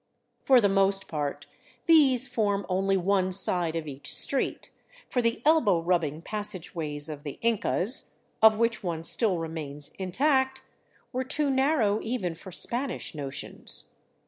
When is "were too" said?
11.13-11.51